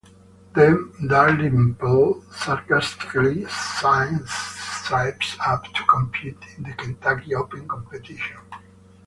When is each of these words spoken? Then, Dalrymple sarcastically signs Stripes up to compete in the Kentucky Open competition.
Then, 0.55 0.91
Dalrymple 1.07 2.23
sarcastically 2.31 3.45
signs 3.45 4.31
Stripes 4.31 5.37
up 5.45 5.63
to 5.75 5.83
compete 5.85 6.37
in 6.57 6.63
the 6.63 6.73
Kentucky 6.73 7.35
Open 7.35 7.67
competition. 7.67 8.37